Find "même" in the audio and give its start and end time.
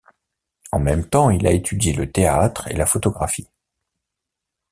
0.79-1.07